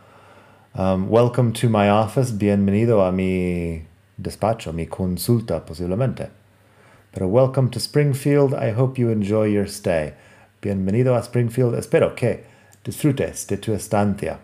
Um, 0.79 1.09
welcome 1.09 1.53
to 1.55 1.69
my 1.69 1.91
office. 1.91 2.31
Bienvenido 2.31 3.05
a 3.05 3.11
mi 3.11 3.85
despacho, 4.17 4.73
mi 4.73 4.87
consulta 4.87 5.67
posiblemente. 5.67 6.31
Pero 7.11 7.27
welcome 7.27 7.69
to 7.71 7.81
Springfield. 7.81 8.55
I 8.55 8.71
hope 8.71 8.97
you 8.97 9.09
enjoy 9.11 9.47
your 9.47 9.67
stay. 9.67 10.15
Bienvenido 10.63 11.19
a 11.19 11.23
Springfield. 11.25 11.75
Espero 11.75 12.15
que 12.15 12.45
disfrutes 12.85 13.45
de 13.49 13.57
tu 13.57 13.73
estancia. 13.73 14.39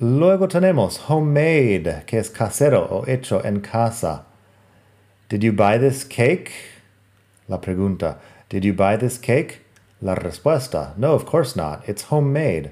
Luego 0.00 0.48
tenemos 0.48 1.10
homemade, 1.10 2.04
que 2.06 2.20
es 2.20 2.30
casero 2.30 2.88
o 2.90 3.04
hecho 3.06 3.42
en 3.44 3.60
casa. 3.60 4.24
Did 5.28 5.42
you 5.42 5.52
buy 5.52 5.76
this 5.76 6.04
cake? 6.04 6.52
La 7.48 7.58
pregunta. 7.58 8.16
Did 8.48 8.64
you 8.64 8.72
buy 8.72 8.96
this 8.96 9.18
cake? 9.18 9.60
La 10.00 10.14
respuesta. 10.14 10.96
No, 10.96 11.12
of 11.12 11.26
course 11.26 11.54
not. 11.54 11.86
It's 11.86 12.04
homemade. 12.04 12.70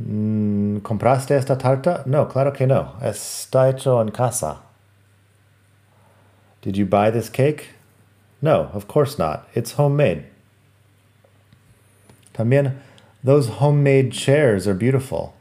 Mm, 0.00 0.78
¿Compraste 0.78 1.36
esta 1.36 1.58
tarta? 1.58 2.02
No, 2.06 2.26
claro 2.26 2.52
que 2.52 2.66
no. 2.66 2.94
Está 3.02 3.68
hecho 3.68 4.00
en 4.00 4.10
casa. 4.10 4.62
Did 6.62 6.76
you 6.76 6.86
buy 6.86 7.10
this 7.10 7.28
cake? 7.28 7.70
No, 8.40 8.70
of 8.72 8.86
course 8.86 9.18
not. 9.18 9.46
It's 9.54 9.72
homemade. 9.72 10.24
También, 12.32 12.76
those 13.22 13.48
homemade 13.60 14.12
chairs 14.12 14.66
are 14.66 14.74
beautiful. 14.74 15.34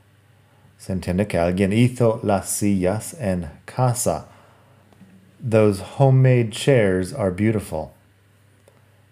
Se 0.78 0.94
entiende 0.94 1.28
que 1.28 1.40
alguien 1.40 1.72
hizo 1.72 2.20
las 2.24 2.50
sillas 2.50 3.14
en 3.20 3.50
casa. 3.66 4.26
Those 5.42 5.80
homemade 5.98 6.52
chairs 6.52 7.14
are 7.14 7.32
beautiful. 7.32 7.94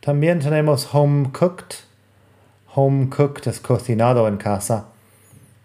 También 0.02 0.42
tenemos 0.42 0.88
home 0.88 1.32
cooked. 1.32 1.84
Home 2.76 3.10
cooked 3.10 3.48
es 3.48 3.60
cocinado 3.60 4.28
en 4.28 4.38
casa. 4.38 4.86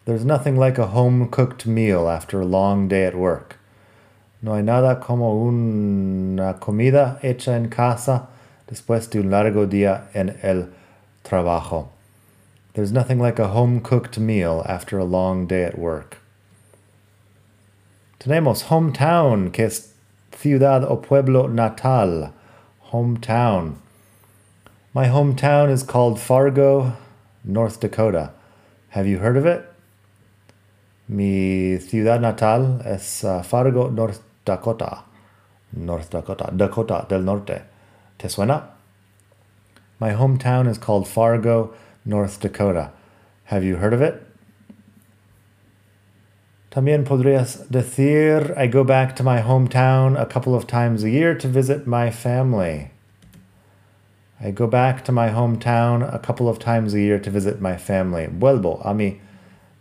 There's 0.04 0.24
nothing 0.24 0.56
like 0.56 0.78
a 0.78 0.88
home 0.88 1.28
cooked 1.28 1.64
meal 1.64 2.08
after 2.08 2.40
a 2.40 2.44
long 2.44 2.88
day 2.88 3.04
at 3.04 3.14
work. 3.14 3.56
No 4.42 4.54
hay 4.54 4.62
nada 4.62 5.00
como 5.00 5.46
una 5.46 6.54
comida 6.54 7.20
hecha 7.22 7.54
en 7.54 7.70
casa 7.70 8.26
después 8.66 9.08
de 9.08 9.20
un 9.20 9.30
largo 9.30 9.64
día 9.64 10.08
en 10.12 10.30
el 10.42 10.70
trabajo. 11.22 11.90
There's 12.74 12.90
nothing 12.90 13.20
like 13.20 13.38
a 13.38 13.48
home 13.48 13.80
cooked 13.80 14.18
meal 14.18 14.64
after 14.66 14.98
a 14.98 15.04
long 15.04 15.46
day 15.46 15.62
at 15.62 15.78
work. 15.78 16.18
Tenemos 18.18 18.64
hometown, 18.64 19.52
que 19.52 19.66
es 19.66 19.92
ciudad 20.32 20.82
o 20.82 20.96
pueblo 20.96 21.46
natal. 21.46 22.32
Hometown. 22.90 23.76
My 24.92 25.06
hometown 25.06 25.70
is 25.70 25.84
called 25.84 26.18
Fargo, 26.18 26.96
North 27.44 27.78
Dakota. 27.78 28.32
Have 28.90 29.06
you 29.06 29.18
heard 29.18 29.36
of 29.36 29.46
it? 29.46 29.71
Mi 31.08 31.78
ciudad 31.78 32.20
natal 32.20 32.80
es 32.84 33.24
uh, 33.24 33.42
Fargo, 33.42 33.90
North 33.90 34.20
Dakota. 34.44 35.04
North 35.72 36.10
Dakota, 36.10 36.50
Dakota 36.54 37.06
del 37.08 37.22
Norte. 37.22 37.62
¿Te 38.18 38.28
suena? 38.28 38.68
My 39.98 40.10
hometown 40.10 40.68
is 40.68 40.78
called 40.78 41.08
Fargo, 41.08 41.74
North 42.04 42.40
Dakota. 42.40 42.92
Have 43.44 43.64
you 43.64 43.76
heard 43.76 43.92
of 43.92 44.00
it? 44.00 44.22
También 46.70 47.04
podrías 47.04 47.68
decir, 47.68 48.56
I 48.56 48.66
go 48.66 48.82
back 48.82 49.14
to 49.16 49.22
my 49.22 49.42
hometown 49.42 50.18
a 50.18 50.24
couple 50.24 50.54
of 50.54 50.66
times 50.66 51.04
a 51.04 51.10
year 51.10 51.34
to 51.34 51.46
visit 51.46 51.86
my 51.86 52.10
family. 52.10 52.90
I 54.40 54.50
go 54.52 54.66
back 54.66 55.04
to 55.04 55.12
my 55.12 55.28
hometown 55.28 56.02
a 56.12 56.18
couple 56.18 56.48
of 56.48 56.58
times 56.58 56.94
a 56.94 57.00
year 57.00 57.18
to 57.18 57.30
visit 57.30 57.60
my 57.60 57.76
family. 57.76 58.26
Vuelvo 58.26 58.80
a 58.84 58.94
mi 58.94 59.20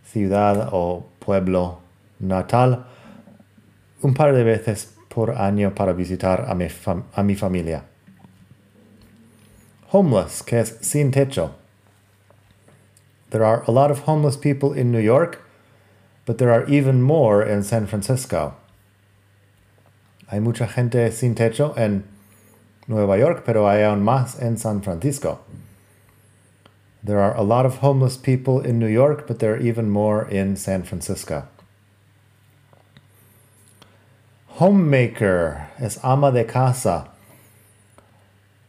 ciudad 0.04 0.68
o 0.72 1.04
pueblo 1.24 1.80
natal 2.18 2.84
un 4.02 4.14
par 4.14 4.32
de 4.34 4.42
veces 4.42 4.94
por 5.08 5.30
año 5.30 5.74
para 5.74 5.92
visitar 5.92 6.46
a 6.48 6.54
mi, 6.54 6.66
a 7.14 7.22
mi 7.22 7.34
familia. 7.34 7.84
homeless, 9.92 10.42
que 10.42 10.58
es 10.58 10.78
sin 10.80 11.12
techo. 11.12 11.52
There 13.30 13.44
are 13.44 13.62
a 13.66 13.70
lot 13.70 13.90
of 13.90 14.00
homeless 14.00 14.36
people 14.36 14.72
in 14.72 14.90
New 14.90 15.00
York, 15.00 15.40
but 16.24 16.38
there 16.38 16.50
are 16.50 16.66
even 16.66 17.02
more 17.02 17.42
in 17.42 17.62
San 17.62 17.86
Francisco. 17.86 18.56
Hay 20.28 20.40
mucha 20.40 20.66
gente 20.66 21.10
sin 21.12 21.34
techo 21.34 21.76
en 21.76 22.04
Nueva 22.88 23.18
York, 23.18 23.42
pero 23.44 23.68
hay 23.68 23.82
aún 23.82 24.02
más 24.02 24.40
en 24.40 24.56
San 24.56 24.80
Francisco. 24.80 25.40
There 27.04 27.18
are 27.18 27.36
a 27.36 27.42
lot 27.42 27.66
of 27.66 27.78
homeless 27.78 28.16
people 28.16 28.60
in 28.60 28.78
New 28.78 28.86
York, 28.86 29.26
but 29.26 29.40
there 29.40 29.54
are 29.54 29.60
even 29.60 29.90
more 29.90 30.24
in 30.28 30.54
San 30.56 30.84
Francisco. 30.84 31.48
Homemaker 34.58 35.68
es 35.80 35.98
ama 36.04 36.30
de 36.30 36.44
casa. 36.44 37.08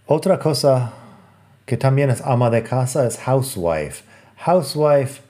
Otra 0.09 0.39
cosa 0.39 0.93
que 1.67 1.77
también 1.77 2.09
es 2.09 2.21
ama 2.21 2.49
de 2.49 2.61
casa 2.61 3.05
es 3.05 3.17
housewife. 3.17 4.01
Housewife 4.37 5.21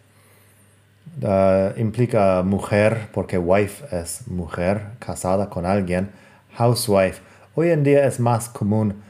uh, 1.21 1.73
implica 1.75 2.41
mujer 2.45 3.09
porque 3.11 3.37
wife 3.37 3.83
es 3.91 4.25
mujer 4.27 4.91
casada 5.01 5.49
con 5.49 5.65
alguien. 5.65 6.09
Housewife. 6.53 7.19
Hoy 7.55 7.69
en 7.69 7.83
día 7.83 8.05
es 8.05 8.17
más 8.19 8.47
común 8.47 9.03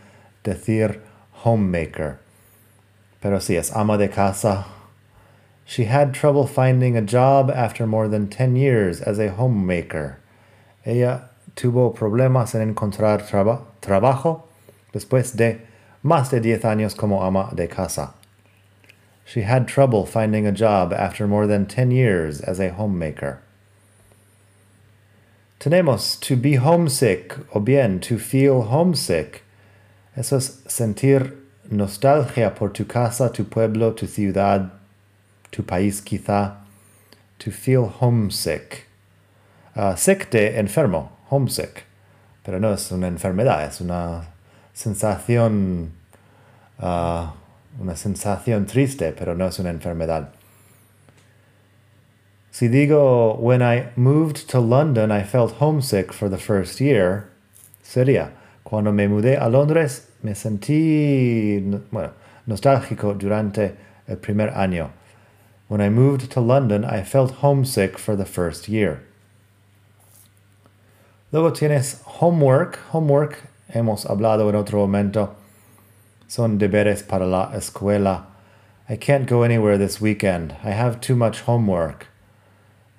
decir 0.44 1.02
homemaker. 1.44 2.23
Pero 3.24 3.40
sí, 3.40 3.56
es 3.56 3.72
ama 3.74 3.98
de 3.98 4.10
casa. 4.10 4.66
She 5.66 5.86
had 5.86 6.14
trouble 6.14 6.46
finding 6.46 6.98
a 6.98 7.02
job 7.02 7.50
after 7.50 7.88
more 7.88 8.10
than 8.10 8.28
10 8.28 8.58
years 8.58 9.00
as 9.00 9.18
a 9.18 9.32
homemaker. 9.32 10.18
Ella 10.86 11.30
tuvo 11.56 11.96
problemas 11.96 12.54
en 12.54 12.76
encontrar 12.76 13.26
traba 13.26 13.62
trabajo 13.82 14.42
después 14.94 15.38
de 15.38 15.62
más 16.04 16.32
de 16.32 16.42
10 16.42 16.66
años 16.66 16.98
como 16.98 17.24
ama 17.24 17.50
de 17.56 17.68
casa. 17.68 18.14
She 19.24 19.44
had 19.44 19.70
trouble 19.70 20.06
finding 20.06 20.46
a 20.46 20.52
job 20.52 20.92
after 20.92 21.26
more 21.26 21.48
than 21.48 21.66
10 21.66 21.92
years 21.92 22.42
as 22.42 22.60
a 22.60 22.72
homemaker. 22.72 23.40
Tenemos 25.62 26.20
to 26.20 26.36
be 26.36 26.56
homesick 26.56 27.38
o 27.56 27.62
bien 27.62 28.02
to 28.02 28.20
feel 28.20 28.64
homesick. 28.64 29.44
Eso 30.18 30.36
es 30.36 30.62
sentir 30.68 31.38
nostalgia 31.70 32.54
por 32.56 32.70
tu 32.70 32.86
casa, 32.86 33.30
tu 33.32 33.46
pueblo, 33.46 33.94
tu 33.94 34.08
ciudad, 34.08 34.72
tu 35.52 35.64
país 35.64 36.02
quizá. 36.02 36.58
To 37.40 37.52
feel 37.52 37.88
homesick. 38.00 38.86
Uh, 39.76 39.96
sick 39.96 40.30
de 40.30 40.58
enfermo, 40.58 41.10
homesick. 41.30 41.84
Pero 42.44 42.60
no 42.60 42.74
es 42.74 42.92
una 42.92 43.08
enfermedad, 43.08 43.66
es 43.66 43.82
una 43.82 44.28
sensación, 44.74 45.92
uh, 46.80 47.28
una 47.80 47.96
sensación 47.96 48.66
triste, 48.66 49.14
pero 49.18 49.36
no 49.36 49.48
es 49.48 49.60
una 49.60 49.70
enfermedad. 49.70 50.30
Si 52.52 52.68
digo, 52.68 53.36
when 53.40 53.62
I 53.62 53.90
moved 53.96 54.48
to 54.50 54.60
London, 54.60 55.12
I 55.12 55.24
felt 55.24 55.54
homesick 55.60 56.14
for 56.14 56.30
the 56.30 56.38
first 56.38 56.80
year, 56.80 57.30
sería, 57.84 58.30
cuando 58.64 58.92
me 58.92 59.08
mudé 59.08 59.38
a 59.42 59.50
Londres, 59.50 60.08
me 60.24 60.34
sentí, 60.34 61.60
bueno, 61.92 62.12
nostálgico 62.48 63.14
durante 63.14 63.76
el 64.08 64.18
primer 64.18 64.50
año. 64.50 64.92
When 65.68 65.82
I 65.82 65.90
moved 65.90 66.30
to 66.32 66.42
London, 66.42 66.84
I 66.84 67.04
felt 67.04 67.42
homesick 67.42 67.98
for 67.98 68.16
the 68.16 68.26
first 68.26 68.68
year. 68.68 69.02
Luego 71.32 71.52
tienes 71.52 72.02
homework. 72.20 72.78
Homework, 72.92 73.50
hemos 73.70 74.06
hablado 74.06 74.50
en 74.50 74.56
otro 74.56 74.80
momento, 74.80 75.36
son 76.28 76.58
deberes 76.58 77.02
para 77.02 77.26
la 77.26 77.52
escuela. 77.54 78.26
I 78.88 78.98
can't 78.98 79.28
go 79.28 79.44
anywhere 79.44 79.78
this 79.78 80.00
weekend. 80.00 80.56
I 80.64 80.72
have 80.72 81.02
too 81.02 81.16
much 81.16 81.42
homework. 81.42 82.08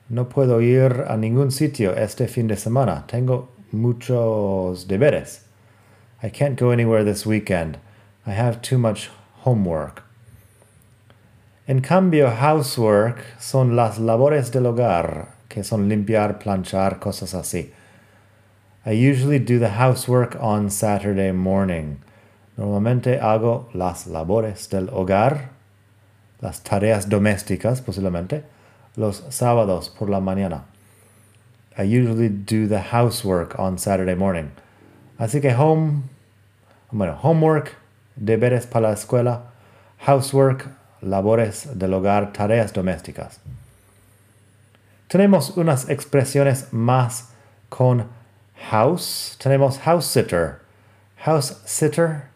No 0.08 0.24
puedo 0.24 0.60
ir 0.60 1.04
a 1.06 1.16
ningún 1.16 1.52
sitio 1.52 1.92
este 1.92 2.26
fin 2.28 2.48
de 2.48 2.56
semana. 2.56 3.04
Tengo 3.06 3.50
muchos 3.70 4.86
deberes. 4.86 5.43
I 6.24 6.30
can't 6.30 6.56
go 6.56 6.70
anywhere 6.70 7.04
this 7.04 7.26
weekend. 7.26 7.76
I 8.26 8.32
have 8.32 8.62
too 8.62 8.78
much 8.78 9.10
homework. 9.44 10.04
En 11.68 11.82
cambio, 11.82 12.30
housework 12.30 13.18
son 13.38 13.76
las 13.76 13.98
labores 13.98 14.50
del 14.50 14.62
hogar, 14.62 15.34
que 15.50 15.62
son 15.62 15.86
limpiar, 15.86 16.40
planchar, 16.40 16.98
cosas 16.98 17.34
así. 17.34 17.72
I 18.86 18.92
usually 18.92 19.38
do 19.38 19.58
the 19.58 19.76
housework 19.76 20.34
on 20.40 20.70
Saturday 20.70 21.30
morning. 21.30 21.98
Normalmente 22.56 23.20
hago 23.20 23.68
las 23.74 24.06
labores 24.06 24.70
del 24.70 24.88
hogar, 24.94 25.50
las 26.40 26.60
tareas 26.60 27.06
domésticas 27.06 27.82
posiblemente, 27.82 28.44
los 28.96 29.20
sábados 29.28 29.90
por 29.90 30.08
la 30.08 30.20
mañana. 30.20 30.62
I 31.76 31.82
usually 31.82 32.30
do 32.30 32.66
the 32.66 32.80
housework 32.80 33.58
on 33.58 33.76
Saturday 33.76 34.14
morning. 34.14 34.52
Así 35.18 35.42
que 35.42 35.52
home, 35.52 36.04
bueno, 36.94 37.18
homework, 37.22 37.72
deberes 38.14 38.68
para 38.68 38.90
la 38.90 38.94
escuela, 38.94 39.46
housework, 40.06 40.68
labores 41.00 41.76
del 41.76 41.92
hogar, 41.92 42.32
tareas 42.32 42.72
domésticas. 42.72 43.40
Tenemos 45.08 45.56
unas 45.56 45.88
expresiones 45.88 46.72
más 46.72 47.30
con 47.68 48.06
house. 48.70 49.36
Tenemos 49.42 49.80
house 49.80 50.06
sitter. 50.06 50.60
House 51.16 51.60
sitter. 51.64 52.26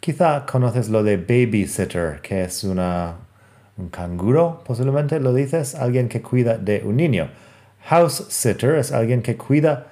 Quizá 0.00 0.46
conoces 0.46 0.88
lo 0.88 1.02
de 1.02 1.18
babysitter, 1.18 2.22
que 2.22 2.44
es 2.44 2.64
una, 2.64 3.16
un 3.76 3.90
canguro, 3.90 4.62
posiblemente 4.64 5.20
lo 5.20 5.34
dices, 5.34 5.74
alguien 5.74 6.08
que 6.08 6.22
cuida 6.22 6.56
de 6.56 6.82
un 6.82 6.96
niño. 6.96 7.28
House 7.84 8.24
sitter 8.30 8.76
es 8.76 8.90
alguien 8.90 9.20
que 9.20 9.36
cuida 9.36 9.88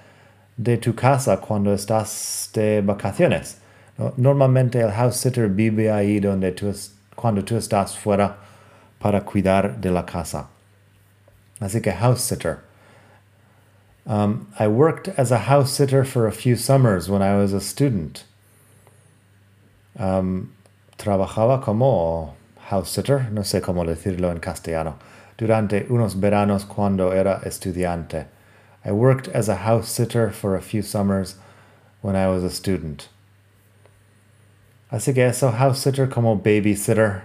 de 0.56 0.78
tu 0.78 0.94
casa 0.94 1.36
cuando 1.36 1.74
estás 1.74 2.48
de 2.54 2.80
vacaciones. 2.80 3.59
Normalmente 4.16 4.80
el 4.80 4.92
house 4.92 5.20
sitter 5.20 5.48
vive 5.48 5.90
ahí 5.90 6.20
donde 6.20 6.52
tú 6.52 6.72
cuando 7.16 7.42
tú 7.42 7.56
estás 7.56 7.96
fuera 7.96 8.36
para 8.98 9.20
cuidar 9.20 9.80
de 9.80 9.90
la 9.90 10.04
casa. 10.06 10.48
Así 11.60 11.82
que 11.82 11.92
house 11.92 12.22
sitter. 12.22 12.60
Um, 14.06 14.48
I 14.58 14.68
worked 14.68 15.08
as 15.18 15.30
a 15.30 15.40
house 15.40 15.70
sitter 15.70 16.04
for 16.04 16.26
a 16.26 16.32
few 16.32 16.56
summers 16.56 17.10
when 17.10 17.20
I 17.20 17.36
was 17.36 17.52
a 17.52 17.60
student. 17.60 18.24
Um, 19.98 20.54
trabajaba 20.96 21.62
como 21.62 22.34
house 22.68 22.90
sitter, 22.90 23.28
no 23.30 23.42
sé 23.42 23.60
cómo 23.60 23.84
decirlo 23.84 24.30
en 24.30 24.40
castellano, 24.40 24.98
durante 25.36 25.86
unos 25.90 26.14
veranos 26.14 26.66
cuando 26.66 27.10
era 27.10 27.42
estudiante. 27.44 28.26
I 28.82 28.92
worked 28.92 29.28
as 29.28 29.50
a 29.50 29.56
house 29.56 29.90
sitter 29.90 30.30
for 30.30 30.56
a 30.56 30.62
few 30.62 30.80
summers 30.80 31.34
when 32.00 32.16
I 32.16 32.28
was 32.28 32.42
a 32.42 32.50
student. 32.50 33.08
Así 34.90 35.14
que 35.14 35.26
eso, 35.26 35.52
house 35.52 35.78
sitter 35.78 36.08
como 36.08 36.36
babysitter. 36.36 37.22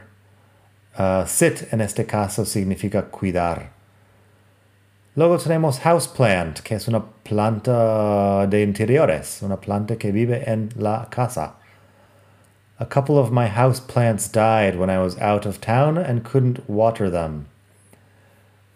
Uh, 0.98 1.26
sit 1.26 1.74
en 1.74 1.82
este 1.82 2.06
caso 2.06 2.46
significa 2.46 3.04
cuidar. 3.04 3.72
Luego 5.16 5.38
tenemos 5.38 5.80
houseplant, 5.80 6.60
que 6.62 6.76
es 6.76 6.88
una 6.88 7.02
planta 7.24 8.46
de 8.48 8.62
interiores, 8.62 9.42
una 9.42 9.56
planta 9.58 9.96
que 9.98 10.12
vive 10.12 10.44
en 10.46 10.70
la 10.76 11.08
casa. 11.10 11.56
A 12.78 12.86
couple 12.86 13.18
of 13.18 13.32
my 13.32 13.48
houseplants 13.48 14.30
died 14.30 14.78
when 14.78 14.90
I 14.90 14.98
was 14.98 15.18
out 15.20 15.46
of 15.46 15.62
town 15.62 15.98
and 15.98 16.26
couldn't 16.26 16.70
water 16.70 17.10
them. 17.10 17.48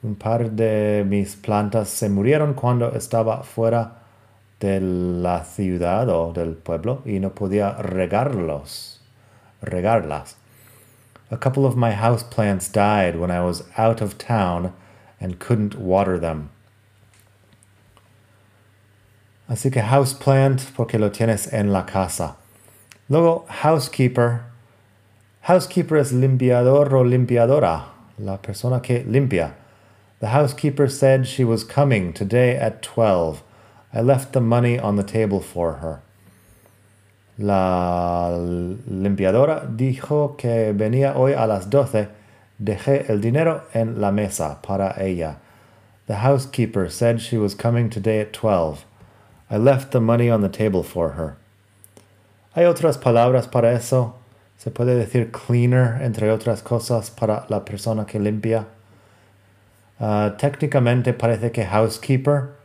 Un 0.02 0.16
par 0.16 0.46
de 0.50 1.04
mis 1.06 1.36
plantas 1.36 1.90
se 1.90 2.08
murieron 2.08 2.54
cuando 2.54 2.90
estaba 2.92 3.44
fuera 3.44 3.99
de 4.60 4.80
la 4.82 5.44
ciudad 5.44 6.10
o 6.10 6.34
del 6.34 6.56
pueblo 6.56 7.02
y 7.06 7.20
no 7.20 7.34
podía 7.34 7.78
regarlos, 7.82 9.00
regarlas. 9.62 10.36
A 11.32 11.38
couple 11.38 11.66
of 11.66 11.76
my 11.76 11.92
houseplants 11.92 12.72
died 12.72 13.16
when 13.16 13.32
I 13.32 13.40
was 13.42 13.64
out 13.78 14.02
of 14.02 14.18
town 14.18 14.74
and 15.22 15.40
couldn't 15.40 15.76
water 15.76 16.20
them. 16.20 16.50
Así 19.50 19.72
que 19.72 19.82
houseplant 19.82 20.72
porque 20.76 21.00
lo 21.00 21.10
tienes 21.10 21.52
en 21.52 21.72
la 21.72 21.86
casa. 21.86 22.36
Luego 23.10 23.46
housekeeper. 23.48 24.42
Housekeeper 25.42 25.98
es 25.98 26.12
limpiador 26.12 26.94
o 26.94 27.04
limpiadora, 27.04 27.86
la 28.20 28.38
persona 28.38 28.82
que 28.82 29.04
limpia. 29.04 29.54
The 30.20 30.28
housekeeper 30.28 30.88
said 30.90 31.26
she 31.26 31.44
was 31.44 31.64
coming 31.64 32.14
today 32.14 32.56
at 32.56 32.84
12. 32.84 33.42
I 33.94 34.02
left 34.02 34.34
the 34.34 34.42
money 34.42 34.78
on 34.78 34.96
the 34.96 35.04
table 35.04 35.40
for 35.40 35.74
her. 35.76 36.02
La 37.38 38.30
limpiadora 38.30 39.66
dijo 39.76 40.38
que 40.38 40.74
venía 40.74 41.16
hoy 41.16 41.34
a 41.34 41.48
las 41.48 41.70
12 41.70 42.10
Dejé 42.62 43.10
el 43.10 43.22
dinero 43.22 43.64
en 43.74 44.02
la 44.02 44.12
mesa 44.12 44.60
para 44.62 44.94
ella. 45.00 45.38
The 46.08 46.16
housekeeper 46.16 46.90
said 46.90 47.22
she 47.22 47.38
was 47.38 47.56
coming 47.56 47.90
today 47.90 48.20
at 48.20 48.34
12. 48.34 48.84
I 49.50 49.58
left 49.58 49.92
the 49.92 50.02
money 50.02 50.30
on 50.30 50.42
the 50.42 50.50
table 50.50 50.84
for 50.84 51.12
her. 51.12 51.38
¿Hay 52.56 52.66
otras 52.66 52.98
palabras 52.98 53.50
para 53.50 53.72
eso? 53.72 54.16
Se 54.58 54.72
puede 54.72 54.98
decir 54.98 55.32
cleaner, 55.32 56.02
entre 56.02 56.30
otras 56.30 56.62
cosas, 56.62 57.10
para 57.10 57.46
la 57.48 57.64
persona 57.64 58.06
que 58.06 58.20
limpia. 58.20 58.66
Ah, 60.02 60.36
técnicamente 60.38 61.14
parece 61.14 61.52
que 61.54 61.64
housekeeper 61.64 62.59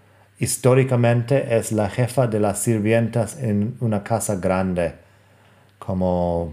históricamente 0.45 1.57
es 1.57 1.73
la 1.73 1.89
jefa 1.89 2.27
de 2.27 2.39
las 2.39 2.59
sirvientas 2.61 3.39
en 3.39 3.77
una 3.81 4.05
casa 4.05 4.37
grande, 4.37 4.95
como 5.79 6.53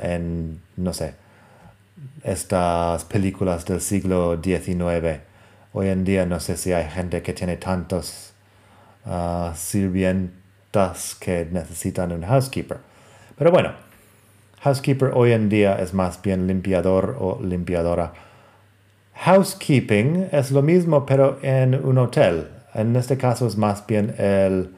en, 0.00 0.60
no 0.76 0.92
sé, 0.92 1.14
estas 2.22 3.04
películas 3.04 3.64
del 3.64 3.80
siglo 3.80 4.40
XIX. 4.42 5.20
Hoy 5.72 5.88
en 5.88 6.04
día 6.04 6.26
no 6.26 6.38
sé 6.40 6.56
si 6.56 6.72
hay 6.72 6.88
gente 6.88 7.22
que 7.22 7.32
tiene 7.32 7.56
tantos 7.56 8.32
uh, 9.06 9.54
sirvientas 9.54 11.16
que 11.18 11.48
necesitan 11.50 12.12
un 12.12 12.22
housekeeper. 12.22 12.78
Pero 13.36 13.50
bueno, 13.50 13.72
housekeeper 14.60 15.12
hoy 15.14 15.32
en 15.32 15.48
día 15.48 15.76
es 15.80 15.94
más 15.94 16.20
bien 16.20 16.46
limpiador 16.46 17.16
o 17.18 17.40
limpiadora. 17.42 18.12
Housekeeping 19.14 20.28
es 20.32 20.50
lo 20.50 20.60
mismo 20.60 21.06
pero 21.06 21.38
en 21.42 21.74
un 21.74 21.98
hotel. 21.98 22.53
En 22.74 22.96
este 22.96 23.16
caso 23.16 23.46
es 23.46 23.56
más 23.56 23.86
bien 23.86 24.14
el 24.18 24.74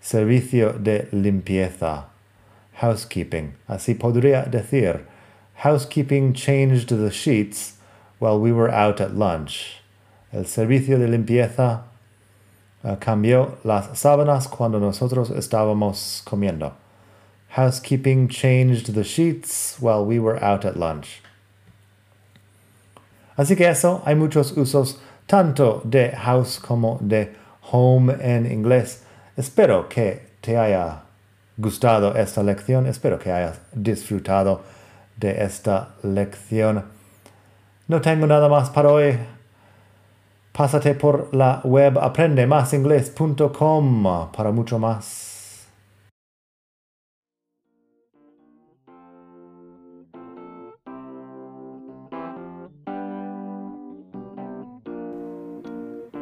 servicio 0.00 0.74
de 0.74 1.08
limpieza. 1.12 2.08
Housekeeping. 2.80 3.54
Así 3.66 3.94
podría 3.94 4.44
decir, 4.44 5.06
housekeeping 5.56 6.34
changed 6.34 6.88
the 6.88 7.10
sheets 7.10 7.74
while 8.20 8.38
we 8.38 8.52
were 8.52 8.70
out 8.70 9.00
at 9.00 9.14
lunch. 9.14 9.80
El 10.32 10.44
servicio 10.44 10.98
de 10.98 11.08
limpieza 11.08 11.84
uh, 12.84 12.96
cambió 12.96 13.58
las 13.64 13.98
sábanas 13.98 14.46
cuando 14.46 14.78
nosotros 14.78 15.30
estábamos 15.30 16.22
comiendo. 16.24 16.74
Housekeeping 17.56 18.28
changed 18.28 18.94
the 18.94 19.02
sheets 19.02 19.76
while 19.80 20.04
we 20.04 20.18
were 20.18 20.38
out 20.44 20.64
at 20.64 20.76
lunch. 20.76 21.22
Así 23.36 23.56
que 23.56 23.68
eso, 23.68 24.02
hay 24.04 24.14
muchos 24.14 24.52
usos 24.56 25.00
tanto 25.28 25.80
de 25.84 26.10
house 26.16 26.58
como 26.58 26.98
de 27.00 27.36
home 27.70 28.16
en 28.20 28.50
inglés. 28.50 29.04
Espero 29.36 29.88
que 29.88 30.26
te 30.40 30.56
haya 30.56 31.02
gustado 31.56 32.16
esta 32.16 32.42
lección, 32.42 32.86
espero 32.86 33.16
que 33.18 33.30
hayas 33.30 33.60
disfrutado 33.72 34.62
de 35.16 35.44
esta 35.44 35.90
lección. 36.02 36.82
No 37.88 38.00
tengo 38.00 38.26
nada 38.26 38.48
más 38.48 38.70
para 38.70 38.90
hoy. 38.90 39.18
Pásate 40.52 40.94
por 40.94 41.28
la 41.34 41.60
web 41.62 41.98
aprendemasingles.com 41.98 44.32
para 44.32 44.50
mucho 44.50 44.78
más. 44.78 45.27